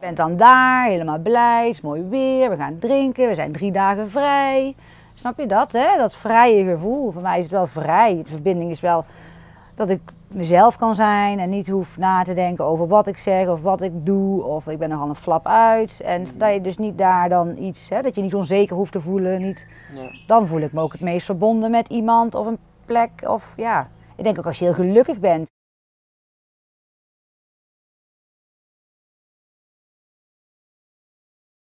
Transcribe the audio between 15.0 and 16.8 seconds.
een flap uit. En mm. dat je dus